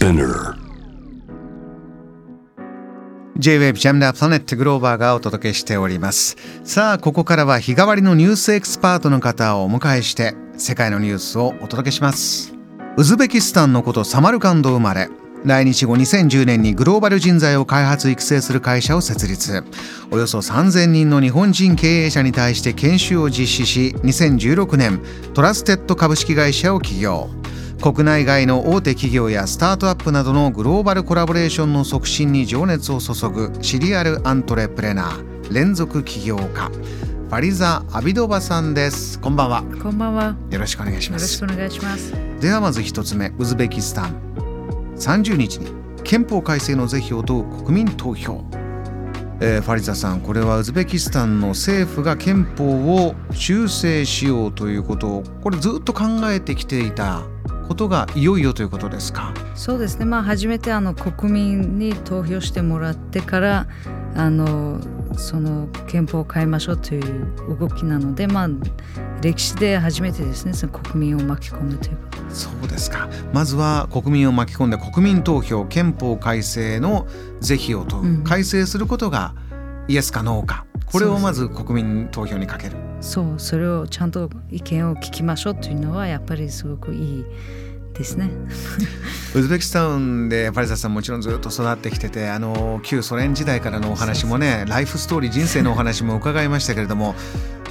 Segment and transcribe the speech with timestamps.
[0.00, 0.54] Spinner.
[3.36, 6.38] J-Wave ジャムダープラネットグローバーがお届けしております。
[6.64, 12.54] さあここからは日替わりのニュースエキスパートの方をお迎えして世界のニュースをお届けします。
[12.96, 15.10] ウズベキスタンのことサマルカンド生まれ。
[15.44, 19.62] 来日後2010年にグローバル人材を開発育成する会社を設立。
[20.10, 25.02] およそ3000人の日本人経営者に対して研修を実施し2016年
[25.34, 27.28] トラステッド株式会社を起業。
[27.80, 39.18] 国内外の大手企業やスタートアップなどのグローバルコラボレーションの促進に情熱を注ぐシリアルアントレプレナー連続起業家ファリザ・アビドバさんです。
[39.18, 39.62] こんばんは。
[39.82, 40.36] こんばんは。
[40.50, 42.12] よろしくお願いしよろしますくお願いします。
[42.40, 44.14] ではまず一つ目ウズベキスタン
[44.96, 45.70] 30日に
[46.04, 48.44] 憲法改正の是非を問う国民投票。
[49.40, 57.22] えーファリザさんこれはウズベキスタンの政府が憲法を修正しようということをこれずっと考えてきていた
[57.70, 59.32] ことがいよいよということですか？
[59.54, 60.04] そうですね。
[60.04, 63.68] まあ初めてあの国民に投票してもらってから
[64.16, 64.80] あの
[65.16, 68.48] その憲法を変えましょうという動きなので、まあ
[69.22, 70.52] 歴史で初めてですね。
[70.52, 72.34] その国民を巻き込むということ。
[72.34, 77.06] そうですかまずは国民を巻き込んで国民投票憲法改正の
[77.40, 79.34] 是非を問う、うん改正することが
[79.86, 82.76] イエスかノーかこれをまず国民投票にかける。
[83.00, 87.24] そう、それをちゃんと意見を聞きましょうというのはやっぱりすごくいい
[87.94, 88.30] ですね。
[89.34, 97.14] ウズベキスタンでパリザさんもちろんずっと育ってきててあの旧ソ連時代からのお話もねライフストーリー人生のお話も伺いましたけれども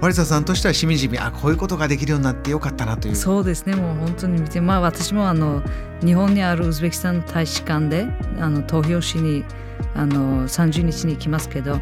[0.00, 3.16] パリザさんとしてはしみじみあこういうことができるようになってよかったなという。
[3.16, 3.74] そうですね。
[3.76, 5.62] もう本当に見てまあ私もあの
[6.04, 8.06] 日本にあるウズベキスタン大使館で
[8.38, 9.44] あの投票しに
[9.94, 11.80] あの30日に行きますけど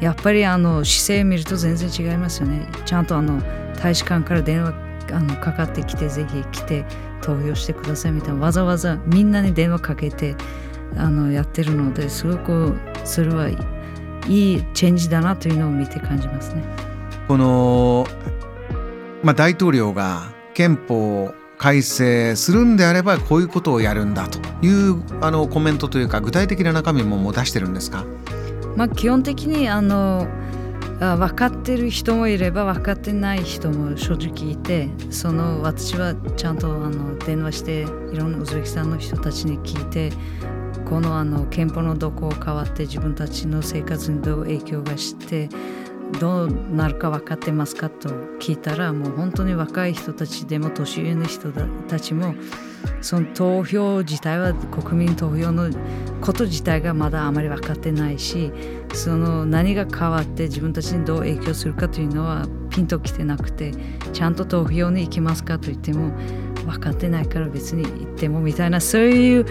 [0.00, 2.66] やっぱりあの姿勢見ると全然違いますよね。
[2.84, 3.40] ちゃんとあの
[3.82, 4.74] 大使館から電話
[5.12, 6.84] あのかかってきてぜひ来て
[7.22, 8.40] 投票してくださいみたいな。
[8.40, 10.36] わざわざみんなに電話かけて
[10.96, 13.56] あのやってるのですごくそれはい
[14.28, 16.62] いチェンジだなというのを見て感じますね。
[17.28, 18.06] この、
[19.22, 28.04] まあ、大統領が憲法改正するんであればこういうことをやるんだというあのコメントというか具体的な中身ももう出してるんですか？
[28.76, 30.28] まあ、基本的にあの
[31.00, 40.10] あ分かってる人もいれば分かってない人も正直いてその私はちゃんとあの電話していろんなウズベキスタンの人たちに聞いて
[40.86, 45.48] このあの憲法のどこを変わって自分たちの生活にどう影響がして
[46.20, 48.08] どうなるか分かってますかと
[48.38, 51.50] 聞いたらもう本当に若い人たちでも年上の人
[51.88, 52.34] たちも
[53.00, 55.70] その投票自体は国民投票の
[56.20, 58.52] こと自体がまだあまり分かってないし
[58.94, 63.72] その何が変わって自分たちにどう影響するかというのはピンときてなくて
[64.12, 66.12] ちゃんと投票に行きますかと言っても
[66.64, 69.50] 分かってないから別に行ってもみたいなそういうギ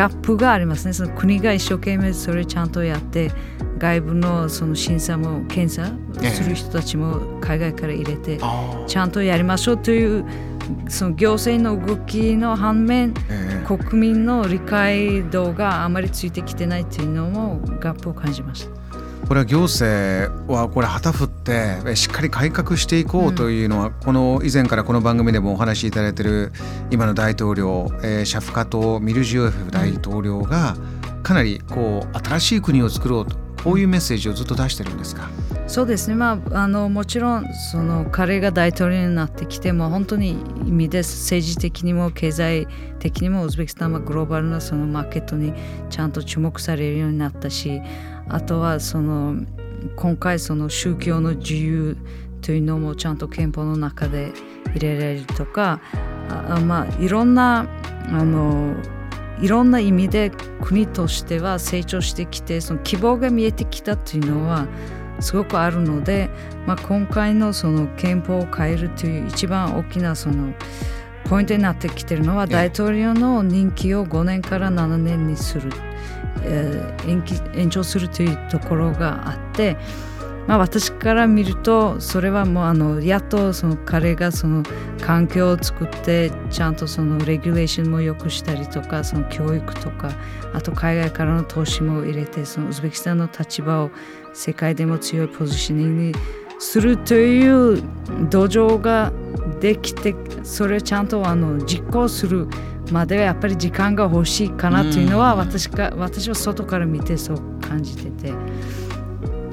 [0.00, 0.92] ャップがありますね。
[0.92, 3.30] その国が一生懸命それちゃんとやって
[3.78, 5.92] 外部のその審査も検査
[6.30, 10.24] する人たちも海外から入れてあちゃんとやりましょうという
[10.88, 18.70] その行政の動きの反面ええ国民の理解度があまりついてきてないっていうのもガップを感じました。
[19.26, 26.52] これは行政はこれ旗振ってえしっかり改革していこうというのは、この以前からこの番組でもお話しいただいている
[26.92, 30.76] 今の大統領、えーシャフカト・ミルジオエフ大統領が
[31.24, 35.28] かなりこう新しい国を作ろうとこういうメッセージをずっと出してるんですか？
[35.66, 42.68] そうですね、まあ、あのもちろんその彼が大統領になってきても本当に意味で政治的にも経済
[43.00, 45.52] 的にもウズベキスタンはグローバルなそのマーケットに
[45.90, 47.82] ちゃんと注目されるようになったし
[48.28, 49.34] あとはその
[49.96, 51.96] 今回その宗教の自由
[52.42, 54.32] というのもちゃんと憲法の中で
[54.76, 55.80] 入れられるとか
[56.28, 57.66] あまあいろんな
[58.12, 58.76] あの
[59.40, 60.30] いろんな意味で
[60.62, 64.66] 国としては成長してきてその希望が見えてきたというのは
[65.20, 66.30] すごくあるので、
[66.66, 70.52] まあ、今回のその憲法を変えるという一番大きなその
[71.28, 72.52] ポイントになってきているのはええ。
[72.52, 75.70] 大統領の任期を5年から7年にする、
[76.42, 79.76] えー延期延長するというところがあって、
[80.46, 84.62] まあ、私から見るとそれはもうあのやっとその彼がその
[85.00, 90.12] 環境を作ってちゃんとそのレギュレーションも良くしたりとかその教育とか
[90.54, 93.90] あと海外からの投資も入れてそのウズベキスタンの立場を
[94.34, 96.14] 世界でも強いポジショニングに
[96.58, 97.82] するという
[98.30, 99.12] 土壌が
[99.60, 100.14] できて
[100.44, 102.46] それをちゃんとあの実行する
[102.92, 108.32] まではやっぱり時間が欲しいかなというのは私か私は外から見てそう感じてて。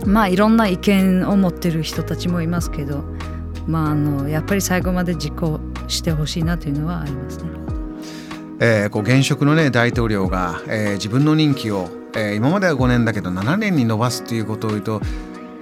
[0.05, 3.03] まあいろんな意見を持ってる人たちもいますけど、
[3.67, 7.51] まあ、あのやっぱり最後まで実行してほしいなというのはありますね。
[8.59, 15.01] えー、こう現職の、ね、大統領が、えー、自分の任期を、えー、今までは5年だけど7年に延ばすということを言うと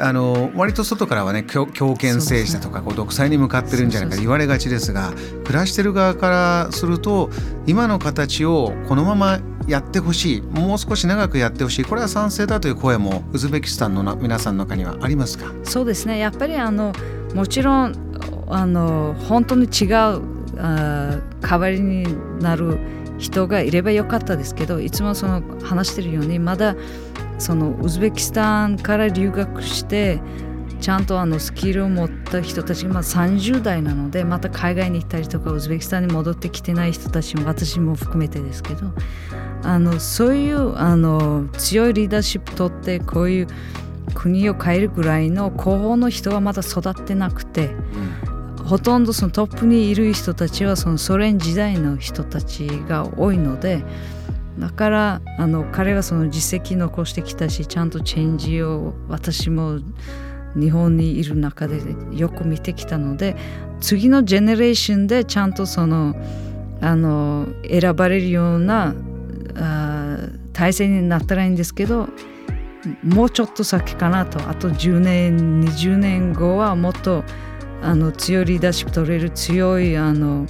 [0.01, 5.13] あの割と外からはね強権政治だとかこう独裁に向かってるんじゃないか言われがちですが
[5.45, 7.29] 暮らしてる側からすると
[7.67, 10.41] 今の形をこのままやってほしい。
[10.41, 11.85] もう少し長くやってほしい。
[11.85, 15.51] これは賛成だという声もウズベキスタンの皆さんの中にはありますか？
[15.63, 16.17] そうですね。
[16.17, 16.93] やっぱりあの
[17.33, 17.95] もちろん
[18.49, 20.21] あの本当に違う
[20.57, 22.05] あ代わりに
[22.39, 22.77] なる
[23.17, 26.75] 人がいればよかったですけどいつもその話してるようにまだ
[27.37, 30.19] そのウズベキスタンから留学して
[30.81, 38.87] ちゃんとあのスキルを持った人たちがまあ30代なのでまた海外に行ったりとかウズベキスタンに戻ってきてない人たちも私も含めてですけど
[39.63, 43.47] あのそういうあの強いリーダーシップとってこういう
[44.15, 47.75] 国を変えるぐらいの候補の人はまだ育ってなくて、
[48.57, 53.85] うん、ほとんどそのトップにいる人たちはそのソ連時代の人たちが多いので。
[54.59, 59.79] だからあの彼はその実績残してきたしちゃんとチェンジを私も
[60.55, 61.79] 日本にいる中で
[62.11, 63.35] よく見てきたので
[63.79, 66.15] 次のジェネレーションでちゃんとその
[66.81, 68.95] あの選ばれるような
[69.55, 70.17] あ
[70.53, 72.09] 体制になったらいいんですけど
[73.03, 77.23] もうちょっと先かなとあと10年20年後はもっと
[77.81, 80.47] あの強いリーダーシップ取れる強いあの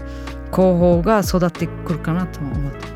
[0.51, 2.91] 候補が育ってくるかなと思ってます。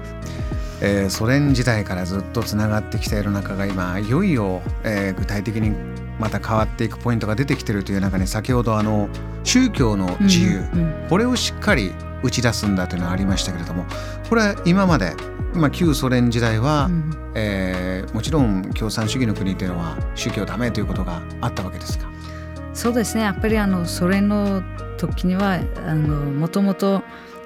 [0.82, 5.74] えー、ソ連時代からずっとつながってきている中が今いよいよ、えー、具体的に
[6.20, 9.10] また変わっていくポイントが出てきているという中に先ほどあの
[9.44, 11.04] 宗教の自由、うん。
[11.04, 11.92] うん、これをしっかり
[12.24, 13.86] 打ち出すんだというのがありましたけれども
[14.30, 15.14] これは今まで、
[15.54, 22.10] まあ、旧ソ連時代は、うん、えー、もちろん共産主義の国というのは宗教ダメということがあったわけですか？
[22.74, 23.24] そうですね。
[23.24, 24.64] やっぱりあのソ連の
[24.98, 25.60] 時には
[26.40, 27.04] もともと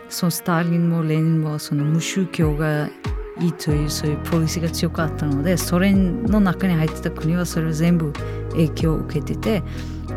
[0.07, 2.89] そのスターリンもレーニンもその無宗教が
[3.39, 8.12] いいというそういうポリシーが強かったのでソ連の中に入ってた国はそれを全部
[8.67, 9.63] 影響を受けてて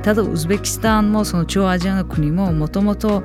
[0.03, 3.23] ただウズベキスタンもその中央アジアの国ももともと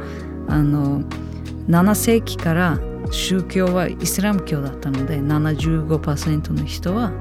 [0.48, 2.80] 7世紀から
[3.12, 7.12] 宗教はイスラム教だったので75%の人は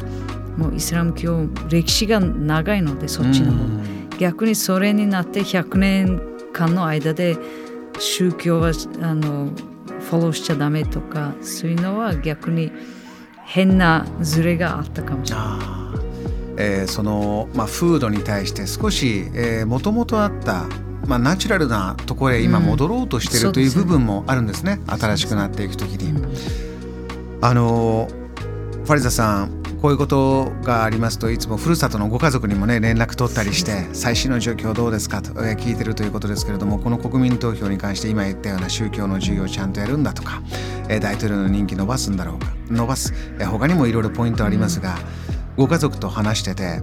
[0.57, 3.97] もうイスラム教歴史が長いのでそっちの方。
[4.19, 6.21] 逆にソ連になって100年
[6.53, 7.37] 間の間で
[7.99, 8.73] 宗教は
[9.03, 9.51] あの
[10.01, 12.73] フォローしちゃダメとかそういうのは逆に
[13.45, 15.96] 変なズレがあったかもしれない。
[16.59, 19.25] えー、その、まあ、フードに対して少し
[19.67, 20.67] もともとあった、
[21.07, 24.81] まあ、ナチュラルなところへ今戻ろうとしている、うん、という部分もあるんですね。
[24.87, 26.77] 新しくなっていく時に。
[27.43, 28.09] あの
[28.85, 40.43] ファリザさんこういうことがありますといつもふるさとのご家族にもね連絡取ったりして最新の状況どうですかと聞いてるということですけれどもこの国民投票に関して今言ったような宗教の授業をちゃんとやるんだとか
[40.89, 43.13] 大統領の任期伸ばすんだろうか伸ばす。
[43.45, 44.97] 他にもいろいろポイントありますが
[45.57, 46.83] ご家族と話してて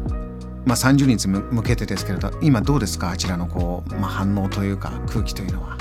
[0.65, 3.11] まあ、30日向けてですけれど今どうですか？
[3.11, 5.77] あちらのこう、まあ、反応というか空気というのは。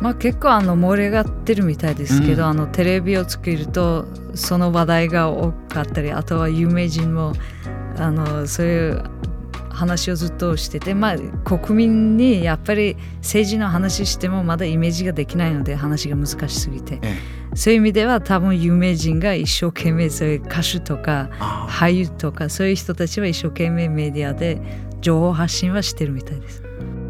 [0.00, 7.32] まあ、結構あの盛り上がってるみたいですけど、うん、あのテレビを作るとその話題が多かったりあとは有名人も
[7.96, 9.02] あのそういう
[9.70, 21.30] 話をずっとしてて、まあ、国民にやっぱり政治の話してもまだイメージができないので話が難しすぎて、ええ、そういう意味では多分有名人が一生懸命そういう歌手とか
[21.68, 24.60] 俳優とかそういう人たちは一生懸命メディアで
[25.00, 26.62] 情報発信はしてるみたいです。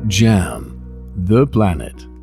[0.07, 0.77] JAM
[1.25, 2.16] The Planet